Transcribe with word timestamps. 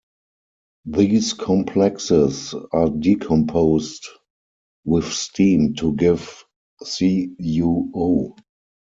These 0.87 1.33
complexes 1.33 2.55
are 2.73 2.89
decomposed 2.89 4.07
with 4.83 5.13
steam 5.13 5.75
to 5.75 5.93
give 5.93 6.43
CuO. 6.83 8.35